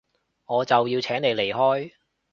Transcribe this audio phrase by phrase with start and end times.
[0.45, 1.91] 我就要請你離開